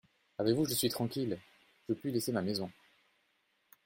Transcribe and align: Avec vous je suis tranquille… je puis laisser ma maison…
Avec 0.39 0.55
vous 0.55 0.65
je 0.65 0.73
suis 0.73 0.89
tranquille… 0.89 1.37
je 1.87 1.93
puis 1.93 2.11
laisser 2.11 2.31
ma 2.31 2.41
maison… 2.41 2.71